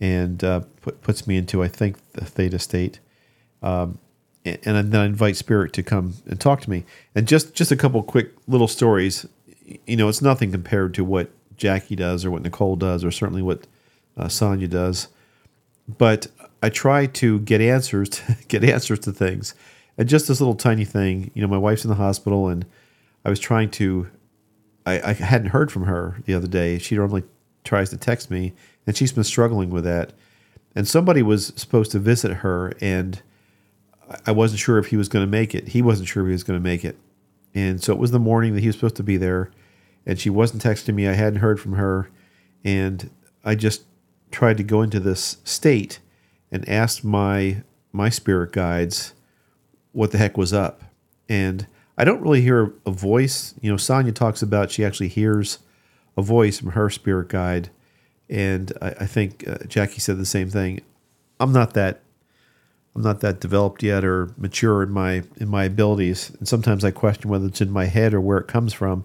and 0.00 0.42
uh, 0.44 0.60
put, 0.80 1.02
puts 1.02 1.26
me 1.26 1.36
into, 1.36 1.62
I 1.62 1.68
think, 1.68 1.96
the 2.12 2.24
theta 2.24 2.58
state. 2.58 3.00
Um, 3.62 3.98
and, 4.44 4.58
and 4.64 4.92
then 4.92 5.00
I 5.00 5.06
invite 5.06 5.36
spirit 5.36 5.72
to 5.74 5.82
come 5.82 6.14
and 6.26 6.40
talk 6.40 6.60
to 6.62 6.70
me. 6.70 6.84
And 7.14 7.26
just, 7.26 7.54
just 7.54 7.72
a 7.72 7.76
couple 7.76 8.02
quick 8.02 8.32
little 8.46 8.68
stories. 8.68 9.26
You 9.86 9.96
know, 9.96 10.08
it's 10.08 10.22
nothing 10.22 10.52
compared 10.52 10.94
to 10.94 11.04
what 11.04 11.30
Jackie 11.56 11.96
does 11.96 12.24
or 12.24 12.30
what 12.30 12.42
Nicole 12.42 12.76
does 12.76 13.04
or 13.04 13.10
certainly 13.10 13.42
what 13.42 13.66
uh, 14.16 14.28
Sonia 14.28 14.68
does. 14.68 15.08
But 15.88 16.28
I 16.62 16.68
try 16.68 17.06
to 17.06 17.40
get 17.40 17.60
answers 17.60 18.08
to 18.10 18.36
get 18.48 18.64
answers 18.64 19.00
to 19.00 19.12
things. 19.12 19.54
And 19.96 20.08
just 20.08 20.28
this 20.28 20.40
little 20.40 20.54
tiny 20.54 20.84
thing, 20.84 21.30
you 21.34 21.42
know, 21.42 21.48
my 21.48 21.58
wife's 21.58 21.84
in 21.84 21.90
the 21.90 21.96
hospital 21.96 22.48
and 22.48 22.64
I 23.24 23.30
was 23.30 23.40
trying 23.40 23.70
to 23.72 24.08
I, 24.88 25.10
I 25.10 25.12
hadn't 25.12 25.50
heard 25.50 25.70
from 25.70 25.84
her 25.84 26.16
the 26.24 26.34
other 26.34 26.48
day. 26.48 26.78
She 26.78 26.96
normally 26.96 27.24
tries 27.64 27.90
to 27.90 27.96
text 27.96 28.30
me, 28.30 28.54
and 28.88 28.96
she's 28.96 29.12
been 29.12 29.22
struggling 29.22 29.68
with 29.68 29.84
that. 29.84 30.14
And 30.74 30.88
somebody 30.88 31.22
was 31.22 31.52
supposed 31.56 31.92
to 31.92 31.98
visit 31.98 32.38
her, 32.38 32.72
and 32.80 33.20
I 34.26 34.32
wasn't 34.32 34.60
sure 34.60 34.78
if 34.78 34.86
he 34.86 34.96
was 34.96 35.10
going 35.10 35.22
to 35.22 35.30
make 35.30 35.54
it. 35.54 35.68
He 35.68 35.82
wasn't 35.82 36.08
sure 36.08 36.22
if 36.22 36.28
he 36.28 36.32
was 36.32 36.42
going 36.42 36.58
to 36.58 36.64
make 36.64 36.86
it. 36.86 36.96
And 37.54 37.82
so 37.82 37.92
it 37.92 37.98
was 37.98 38.12
the 38.12 38.18
morning 38.18 38.54
that 38.54 38.62
he 38.62 38.66
was 38.66 38.76
supposed 38.76 38.96
to 38.96 39.02
be 39.02 39.18
there, 39.18 39.50
and 40.06 40.18
she 40.18 40.30
wasn't 40.30 40.62
texting 40.62 40.94
me. 40.94 41.06
I 41.06 41.12
hadn't 41.12 41.40
heard 41.40 41.60
from 41.60 41.74
her, 41.74 42.08
and 42.64 43.10
I 43.44 43.54
just 43.54 43.82
tried 44.30 44.56
to 44.56 44.62
go 44.62 44.80
into 44.80 45.00
this 45.00 45.36
state 45.44 46.00
and 46.50 46.66
asked 46.66 47.04
my 47.04 47.62
my 47.92 48.08
spirit 48.08 48.52
guides 48.52 49.12
what 49.92 50.12
the 50.12 50.18
heck 50.18 50.38
was 50.38 50.54
up. 50.54 50.82
And 51.28 51.66
I 51.98 52.04
don't 52.04 52.22
really 52.22 52.40
hear 52.40 52.72
a 52.86 52.90
voice. 52.90 53.54
You 53.60 53.70
know, 53.70 53.76
Sonia 53.76 54.12
talks 54.12 54.40
about 54.40 54.70
she 54.70 54.82
actually 54.82 55.08
hears 55.08 55.58
a 56.16 56.22
voice 56.22 56.58
from 56.58 56.70
her 56.70 56.88
spirit 56.88 57.28
guide, 57.28 57.68
and 58.30 58.72
I, 58.82 58.88
I 59.00 59.06
think 59.06 59.46
uh, 59.48 59.58
Jackie 59.66 60.00
said 60.00 60.18
the 60.18 60.26
same 60.26 60.50
thing. 60.50 60.80
I'm 61.40 61.52
not 61.52 61.74
that 61.74 62.00
I'm 62.94 63.02
not 63.02 63.20
that 63.20 63.40
developed 63.40 63.82
yet 63.82 64.04
or 64.04 64.30
mature 64.36 64.82
in 64.82 64.90
my 64.90 65.22
in 65.36 65.48
my 65.48 65.64
abilities, 65.64 66.32
and 66.38 66.48
sometimes 66.48 66.84
I 66.84 66.90
question 66.90 67.30
whether 67.30 67.46
it's 67.46 67.60
in 67.60 67.70
my 67.70 67.84
head 67.84 68.12
or 68.12 68.20
where 68.20 68.38
it 68.38 68.48
comes 68.48 68.72
from. 68.72 69.04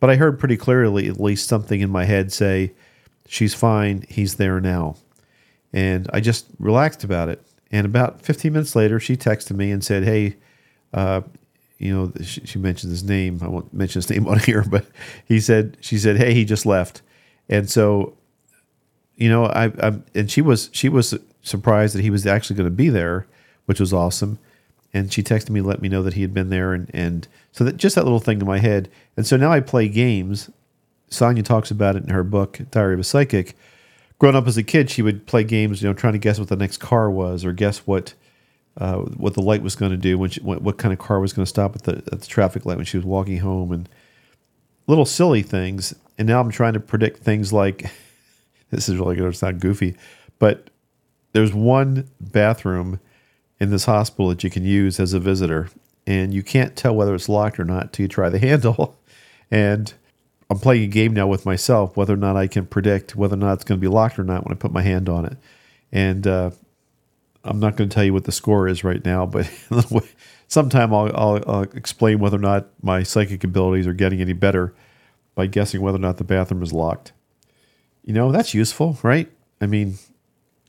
But 0.00 0.10
I 0.10 0.16
heard 0.16 0.38
pretty 0.38 0.56
clearly, 0.56 1.08
at 1.08 1.20
least 1.20 1.48
something 1.48 1.80
in 1.80 1.90
my 1.90 2.04
head 2.04 2.32
say, 2.32 2.72
"She's 3.28 3.54
fine. 3.54 4.04
He's 4.08 4.36
there 4.36 4.60
now," 4.60 4.96
and 5.72 6.08
I 6.12 6.20
just 6.20 6.46
relaxed 6.58 7.04
about 7.04 7.28
it. 7.28 7.44
And 7.70 7.84
about 7.86 8.22
15 8.22 8.52
minutes 8.52 8.76
later, 8.76 9.00
she 9.00 9.16
texted 9.16 9.56
me 9.56 9.70
and 9.70 9.84
said, 9.84 10.04
"Hey, 10.04 10.36
uh, 10.94 11.22
you 11.78 11.94
know, 11.94 12.12
she, 12.22 12.58
mentioned 12.58 12.92
his 12.92 13.04
name. 13.04 13.40
I 13.42 13.48
won't 13.48 13.74
mention 13.74 14.00
his 14.00 14.08
name 14.08 14.26
on 14.28 14.38
here, 14.38 14.64
but 14.66 14.86
he 15.26 15.38
said 15.40 15.76
she 15.80 15.98
said, 15.98 16.16
"Hey, 16.16 16.32
he 16.32 16.46
just 16.46 16.64
left," 16.64 17.02
and 17.48 17.68
so, 17.68 18.14
you 19.16 19.28
know, 19.28 19.46
I, 19.46 19.66
I 19.66 19.92
and 20.14 20.30
she 20.30 20.40
was 20.40 20.70
she 20.72 20.88
was 20.88 21.14
surprised 21.42 21.94
that 21.94 22.02
he 22.02 22.10
was 22.10 22.26
actually 22.26 22.56
going 22.56 22.68
to 22.68 22.74
be 22.74 22.88
there, 22.88 23.26
which 23.66 23.80
was 23.80 23.92
awesome. 23.92 24.38
And 24.92 25.12
she 25.12 25.22
texted 25.22 25.50
me, 25.50 25.60
let 25.60 25.82
me 25.82 25.88
know 25.88 26.02
that 26.04 26.14
he 26.14 26.22
had 26.22 26.34
been 26.34 26.50
there, 26.50 26.72
and 26.72 26.90
and 26.94 27.28
so 27.52 27.64
that 27.64 27.76
just 27.76 27.94
that 27.96 28.04
little 28.04 28.20
thing 28.20 28.40
in 28.40 28.46
my 28.46 28.58
head. 28.58 28.90
And 29.16 29.26
so 29.26 29.36
now 29.36 29.52
I 29.52 29.60
play 29.60 29.88
games. 29.88 30.50
Sonia 31.08 31.42
talks 31.42 31.70
about 31.70 31.96
it 31.96 32.04
in 32.04 32.10
her 32.10 32.24
book 32.24 32.60
Diary 32.70 32.94
of 32.94 33.00
a 33.00 33.04
Psychic. 33.04 33.56
Growing 34.18 34.36
up 34.36 34.46
as 34.46 34.56
a 34.56 34.62
kid, 34.62 34.90
she 34.90 35.02
would 35.02 35.26
play 35.26 35.44
games, 35.44 35.82
you 35.82 35.88
know, 35.88 35.94
trying 35.94 36.12
to 36.12 36.18
guess 36.18 36.38
what 36.38 36.48
the 36.48 36.56
next 36.56 36.78
car 36.78 37.10
was 37.10 37.44
or 37.44 37.52
guess 37.52 37.78
what 37.80 38.14
uh, 38.78 38.98
what 38.98 39.34
the 39.34 39.42
light 39.42 39.62
was 39.62 39.76
going 39.76 39.92
to 39.92 39.96
do, 39.96 40.18
when 40.18 40.30
she, 40.30 40.40
what, 40.40 40.62
what, 40.62 40.78
kind 40.78 40.92
of 40.92 40.98
car 40.98 41.20
was 41.20 41.32
going 41.32 41.44
to 41.44 41.48
stop 41.48 41.76
at 41.76 41.84
the 41.84 41.96
at 42.10 42.20
the 42.20 42.26
traffic 42.26 42.66
light 42.66 42.76
when 42.76 42.86
she 42.86 42.96
was 42.96 43.06
walking 43.06 43.38
home, 43.38 43.70
and 43.70 43.88
little 44.86 45.06
silly 45.06 45.42
things. 45.42 45.94
And 46.18 46.26
now 46.28 46.40
I'm 46.40 46.50
trying 46.50 46.74
to 46.74 46.80
predict 46.80 47.18
things 47.18 47.52
like 47.52 47.90
this 48.70 48.88
is 48.88 48.96
really 48.96 49.16
good. 49.16 49.28
It's 49.28 49.42
not 49.42 49.60
goofy, 49.60 49.96
but 50.38 50.70
there's 51.32 51.52
one 51.52 52.08
bathroom 52.20 53.00
in 53.60 53.70
this 53.70 53.84
hospital 53.84 54.28
that 54.28 54.44
you 54.44 54.50
can 54.50 54.64
use 54.64 54.98
as 55.00 55.12
a 55.12 55.20
visitor, 55.20 55.68
and 56.06 56.34
you 56.34 56.42
can't 56.42 56.76
tell 56.76 56.94
whether 56.94 57.14
it's 57.14 57.28
locked 57.28 57.58
or 57.58 57.64
not 57.64 57.92
till 57.92 58.04
you 58.04 58.08
try 58.08 58.28
the 58.28 58.38
handle. 58.50 58.98
And 59.50 59.92
I'm 60.50 60.58
playing 60.58 60.84
a 60.84 60.88
game 60.88 61.14
now 61.14 61.26
with 61.26 61.46
myself 61.46 61.96
whether 61.96 62.14
or 62.14 62.18
not 62.18 62.36
I 62.36 62.46
can 62.46 62.66
predict 62.66 63.16
whether 63.16 63.34
or 63.34 63.38
not 63.38 63.54
it's 63.54 63.64
going 63.64 63.80
to 63.80 63.84
be 63.84 63.92
locked 63.92 64.18
or 64.18 64.24
not 64.24 64.44
when 64.44 64.52
I 64.52 64.58
put 64.58 64.72
my 64.72 64.82
hand 64.82 65.08
on 65.08 65.24
it. 65.24 65.36
And 65.92 66.26
uh, 66.26 66.50
I'm 67.44 67.60
not 67.60 67.76
going 67.76 67.88
to 67.88 67.94
tell 67.94 68.04
you 68.04 68.12
what 68.12 68.24
the 68.24 68.32
score 68.32 68.68
is 68.68 68.84
right 68.84 69.04
now, 69.04 69.26
but 69.26 69.50
sometime 70.48 70.92
I'll, 70.94 71.10
I'll, 71.14 71.44
I'll, 71.46 71.62
explain 71.62 72.18
whether 72.18 72.36
or 72.36 72.40
not 72.40 72.66
my 72.82 73.02
psychic 73.02 73.44
abilities 73.44 73.86
are 73.86 73.94
getting 73.94 74.20
any 74.20 74.32
better 74.32 74.74
by 75.34 75.46
guessing 75.46 75.80
whether 75.80 75.96
or 75.96 76.00
not 76.00 76.16
the 76.16 76.24
bathroom 76.24 76.62
is 76.62 76.72
locked. 76.72 77.12
You 78.04 78.12
know, 78.12 78.32
that's 78.32 78.54
useful, 78.54 78.98
right? 79.02 79.30
I 79.60 79.66
mean, 79.66 79.98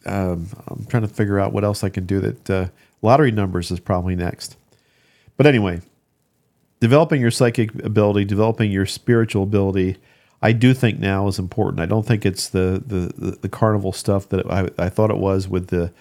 um, 0.05 0.47
I'm 0.67 0.85
trying 0.85 1.03
to 1.03 1.09
figure 1.09 1.39
out 1.39 1.51
what 1.51 1.63
else 1.63 1.83
I 1.83 1.89
can 1.89 2.05
do. 2.05 2.19
That 2.21 2.49
uh, 2.49 2.67
lottery 3.01 3.31
numbers 3.31 3.71
is 3.71 3.79
probably 3.79 4.15
next. 4.15 4.55
But 5.37 5.45
anyway, 5.45 5.81
developing 6.79 7.21
your 7.21 7.31
psychic 7.31 7.75
ability, 7.83 8.25
developing 8.25 8.71
your 8.71 8.85
spiritual 8.85 9.43
ability, 9.43 9.97
I 10.41 10.53
do 10.53 10.73
think 10.73 10.99
now 10.99 11.27
is 11.27 11.39
important. 11.39 11.81
I 11.81 11.85
don't 11.87 12.05
think 12.05 12.25
it's 12.25 12.47
the 12.47 12.81
the, 12.85 13.37
the, 13.41 13.49
carnival 13.49 13.91
stuff 13.91 14.29
that 14.29 14.49
I, 14.49 14.69
I 14.77 14.89
thought 14.89 15.09
it 15.09 15.17
was 15.17 15.47
with 15.47 15.67
the 15.67 15.91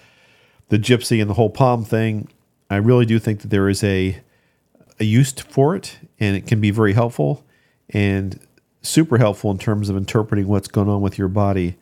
the 0.69 0.77
gypsy 0.77 1.19
and 1.19 1.29
the 1.29 1.33
whole 1.33 1.49
palm 1.49 1.83
thing. 1.83 2.29
I 2.69 2.77
really 2.77 3.05
do 3.05 3.19
think 3.19 3.41
that 3.41 3.49
there 3.49 3.67
is 3.67 3.83
a 3.83 4.21
a 4.99 5.03
use 5.03 5.33
for 5.33 5.75
it, 5.75 5.97
and 6.19 6.37
it 6.37 6.47
can 6.47 6.61
be 6.61 6.71
very 6.71 6.93
helpful 6.93 7.43
and 7.89 8.39
super 8.87 9.17
helpful 9.17 9.51
in 9.51 9.57
terms 9.57 9.89
of 9.89 9.97
interpreting 9.97 10.47
what's 10.47 10.67
going 10.67 10.89
on 10.89 11.01
with 11.01 11.17
your 11.17 11.27
body 11.27 11.75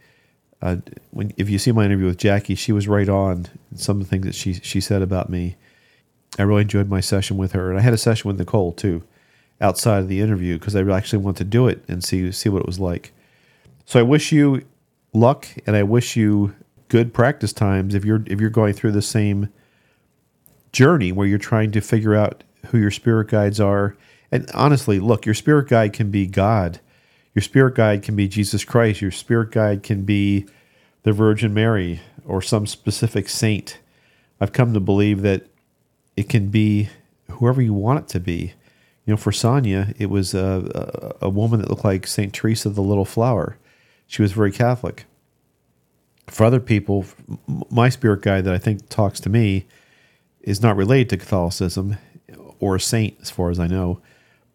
uh, 0.63 0.77
when 1.11 1.33
if 1.35 1.49
you 1.49 1.59
see 1.59 1.73
my 1.73 1.83
interview 1.83 2.05
with 2.05 2.17
Jackie, 2.17 2.55
she 2.55 2.71
was 2.71 2.87
right 2.87 3.09
on 3.09 3.47
some 3.75 3.99
of 3.99 4.05
the 4.05 4.09
things 4.09 4.25
that 4.25 4.33
she 4.33 4.53
she 4.53 4.79
said 4.79 5.01
about 5.01 5.29
me. 5.29 5.57
I 6.39 6.43
really 6.43 6.61
enjoyed 6.61 6.87
my 6.87 7.01
session 7.01 7.35
with 7.35 7.51
her, 7.51 7.69
and 7.69 7.77
I 7.77 7.81
had 7.81 7.93
a 7.93 7.97
session 7.97 8.29
with 8.29 8.39
Nicole 8.39 8.71
too, 8.71 9.03
outside 9.59 9.99
of 9.99 10.07
the 10.07 10.21
interview 10.21 10.57
because 10.57 10.73
I 10.73 10.89
actually 10.89 11.19
wanted 11.19 11.39
to 11.39 11.43
do 11.43 11.67
it 11.67 11.83
and 11.89 12.01
see 12.01 12.31
see 12.31 12.47
what 12.47 12.61
it 12.61 12.65
was 12.65 12.79
like. 12.79 13.11
So 13.85 13.99
I 13.99 14.03
wish 14.03 14.31
you 14.31 14.63
luck, 15.11 15.47
and 15.67 15.75
I 15.75 15.83
wish 15.83 16.15
you 16.15 16.55
good 16.87 17.13
practice 17.13 17.51
times 17.51 17.93
if 17.93 18.05
you're 18.05 18.23
if 18.27 18.39
you're 18.39 18.49
going 18.49 18.73
through 18.73 18.93
the 18.93 19.01
same 19.01 19.49
journey 20.71 21.11
where 21.11 21.27
you're 21.27 21.37
trying 21.37 21.71
to 21.73 21.81
figure 21.81 22.15
out 22.15 22.41
who 22.67 22.77
your 22.77 22.91
spirit 22.91 23.27
guides 23.27 23.59
are. 23.59 23.97
And 24.31 24.49
honestly, 24.53 25.01
look, 25.01 25.25
your 25.25 25.35
spirit 25.35 25.67
guide 25.67 25.91
can 25.91 26.09
be 26.09 26.25
God 26.25 26.79
your 27.33 27.41
spirit 27.41 27.75
guide 27.75 28.03
can 28.03 28.15
be 28.15 28.27
Jesus 28.27 28.63
Christ. 28.63 29.01
Your 29.01 29.11
spirit 29.11 29.51
guide 29.51 29.83
can 29.83 30.03
be 30.03 30.45
the 31.03 31.11
Virgin 31.11 31.53
Mary 31.53 32.01
or 32.25 32.41
some 32.41 32.67
specific 32.67 33.27
saint. 33.27 33.79
I've 34.39 34.53
come 34.53 34.73
to 34.73 34.79
believe 34.79 35.21
that 35.21 35.47
it 36.15 36.29
can 36.29 36.49
be 36.49 36.89
whoever 37.29 37.61
you 37.61 37.73
want 37.73 37.99
it 37.99 38.07
to 38.09 38.19
be. 38.19 38.53
You 39.05 39.13
know, 39.13 39.17
for 39.17 39.31
Sonia, 39.31 39.93
it 39.97 40.09
was 40.09 40.33
a, 40.33 41.15
a, 41.21 41.25
a 41.25 41.29
woman 41.29 41.59
that 41.59 41.69
looked 41.69 41.83
like 41.83 42.07
Saint 42.07 42.33
Teresa 42.33 42.69
the 42.69 42.81
Little 42.81 43.05
Flower. 43.05 43.57
She 44.07 44.21
was 44.21 44.31
very 44.31 44.51
Catholic. 44.51 45.05
For 46.27 46.45
other 46.45 46.61
people, 46.61 47.05
my 47.69 47.89
spirit 47.89 48.21
guide 48.21 48.45
that 48.45 48.53
I 48.53 48.57
think 48.59 48.87
talks 48.87 49.19
to 49.21 49.29
me 49.29 49.65
is 50.41 50.61
not 50.61 50.77
related 50.77 51.09
to 51.09 51.17
Catholicism 51.17 51.97
or 52.59 52.75
a 52.75 52.79
saint, 52.79 53.17
as 53.21 53.29
far 53.29 53.49
as 53.49 53.59
I 53.59 53.67
know, 53.67 54.01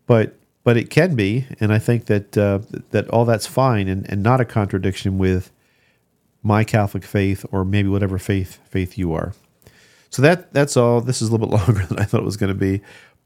but 0.06 0.38
but 0.68 0.76
it 0.76 0.90
can 0.90 1.14
be, 1.14 1.46
and 1.60 1.72
I 1.72 1.78
think 1.78 2.04
that 2.08 2.37
uh, 2.37 2.58
that 2.90 3.08
all 3.08 3.25
that's 3.25 3.46
fine 3.46 3.88
and, 3.88 4.04
and 4.10 4.22
not 4.22 4.38
a 4.38 4.44
contradiction 4.44 5.16
with 5.16 5.50
my 6.42 6.62
Catholic 6.62 7.04
faith 7.04 7.46
or 7.50 7.64
maybe 7.64 7.88
whatever 7.88 8.18
faith 8.18 8.60
faith 8.68 8.98
you 8.98 9.14
are. 9.14 9.32
So 10.10 10.20
that 10.20 10.52
that's 10.52 10.76
all. 10.76 11.00
This 11.00 11.22
is 11.22 11.30
a 11.30 11.32
little 11.32 11.46
bit 11.46 11.56
longer 11.66 11.87
than 11.87 11.98
I 11.98 12.04
thought 12.04 12.20
it 12.20 12.26
was 12.26 12.37
going 12.37 12.52
to 12.52 12.54
be 12.54 12.82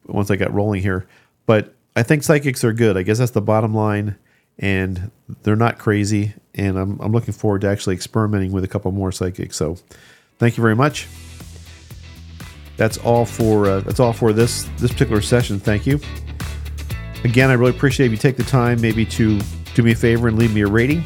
once 0.07 0.31
I 0.31 0.37
got 0.37 0.55
rolling 0.55 0.83
here, 0.83 1.09
but 1.45 1.75
I 1.97 2.05
think 2.05 2.23
psychics 2.23 2.63
are 2.63 2.73
good. 2.73 2.97
I 2.97 3.03
guess 3.03 3.19
that's 3.19 3.33
the 3.33 3.43
bottom 3.43 3.75
line, 3.75 4.15
and 4.61 5.11
they're 5.43 5.57
not 5.57 5.79
crazy. 5.79 6.35
And 6.55 6.79
I'm 6.79 7.01
I'm 7.01 7.11
looking 7.11 7.35
forward 7.35 7.63
to 7.63 7.67
actually 7.67 7.97
experimenting 7.97 8.53
with 8.53 8.63
a 8.63 8.69
couple 8.69 8.93
more 8.93 9.11
psychics. 9.11 9.57
So, 9.57 9.79
thank 10.39 10.57
you 10.57 10.63
very 10.63 10.77
much. 10.77 11.09
That's 12.77 12.99
all 12.99 13.25
for 13.25 13.67
uh, 13.67 13.81
that's 13.81 13.99
all 13.99 14.13
for 14.13 14.33
this 14.33 14.71
this 14.79 14.93
particular 14.93 15.21
session. 15.21 15.59
Thank 15.59 15.89
you. 15.89 15.99
Again, 17.25 17.51
I 17.51 17.53
really 17.53 17.71
appreciate 17.71 18.07
if 18.07 18.13
you 18.13 18.19
take 18.19 18.37
the 18.37 18.43
time 18.43 18.81
maybe 18.81 19.07
to 19.07 19.41
do 19.75 19.83
me 19.83 19.93
a 19.93 19.95
favor 19.95 20.29
and 20.29 20.39
leave 20.39 20.53
me 20.53 20.63
a 20.63 20.67
rating. 20.67 21.03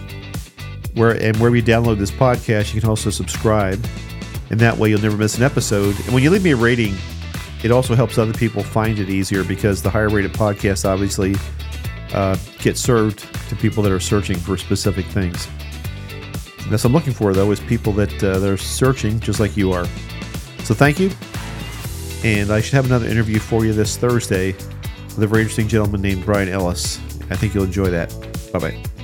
Where 0.94 1.10
and 1.10 1.36
wherever 1.36 1.54
you 1.54 1.62
download 1.62 1.98
this 1.98 2.10
podcast, 2.10 2.74
you 2.74 2.80
can 2.80 2.88
also 2.88 3.10
subscribe, 3.10 3.84
and 4.48 4.58
that 4.60 4.78
way 4.78 4.88
you'll 4.88 5.02
never 5.02 5.16
miss 5.16 5.36
an 5.36 5.42
episode. 5.42 5.94
And 6.00 6.14
when 6.14 6.22
you 6.22 6.30
leave 6.30 6.42
me 6.42 6.52
a 6.52 6.56
rating, 6.56 6.94
it 7.62 7.70
also 7.70 7.94
helps 7.94 8.16
other 8.16 8.32
people 8.32 8.62
find 8.62 8.98
it 8.98 9.10
easier 9.10 9.44
because 9.44 9.82
the 9.82 9.90
higher 9.90 10.08
rated 10.08 10.32
podcasts 10.32 10.88
obviously 10.88 11.34
uh, 12.14 12.36
get 12.60 12.78
served 12.78 13.18
to 13.50 13.56
people 13.56 13.82
that 13.82 13.92
are 13.92 14.00
searching 14.00 14.38
for 14.38 14.56
specific 14.56 15.04
things. 15.06 15.46
That's 16.70 16.82
what 16.82 16.86
I'm 16.86 16.92
looking 16.94 17.12
for 17.12 17.34
though 17.34 17.50
is 17.50 17.60
people 17.60 17.92
that 17.92 18.24
uh, 18.24 18.38
that 18.38 18.50
are 18.50 18.56
searching 18.56 19.20
just 19.20 19.38
like 19.38 19.54
you 19.54 19.72
are. 19.72 19.84
So 20.64 20.72
thank 20.72 20.98
you, 20.98 21.10
and 22.24 22.50
I 22.50 22.62
should 22.62 22.74
have 22.74 22.86
another 22.86 23.06
interview 23.06 23.38
for 23.38 23.66
you 23.66 23.74
this 23.74 23.98
Thursday 23.98 24.56
a 25.22 25.26
very 25.26 25.42
interesting 25.42 25.68
gentleman 25.68 26.02
named 26.02 26.24
Brian 26.24 26.48
Ellis. 26.48 26.98
I 27.30 27.36
think 27.36 27.54
you'll 27.54 27.64
enjoy 27.64 27.90
that. 27.90 28.14
Bye 28.52 28.58
bye. 28.58 28.95